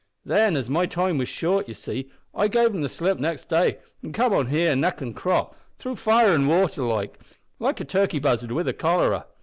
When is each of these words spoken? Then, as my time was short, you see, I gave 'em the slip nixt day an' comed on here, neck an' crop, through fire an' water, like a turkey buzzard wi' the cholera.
Then, 0.25 0.55
as 0.57 0.67
my 0.67 0.87
time 0.87 1.19
was 1.19 1.29
short, 1.29 1.67
you 1.67 1.75
see, 1.75 2.09
I 2.33 2.47
gave 2.47 2.73
'em 2.73 2.81
the 2.81 2.89
slip 2.89 3.19
nixt 3.19 3.49
day 3.49 3.77
an' 4.01 4.13
comed 4.13 4.33
on 4.33 4.47
here, 4.47 4.75
neck 4.75 4.99
an' 4.99 5.13
crop, 5.13 5.55
through 5.77 5.97
fire 5.97 6.33
an' 6.33 6.47
water, 6.47 6.81
like 6.81 7.79
a 7.79 7.85
turkey 7.85 8.17
buzzard 8.17 8.51
wi' 8.51 8.63
the 8.63 8.73
cholera. 8.73 9.27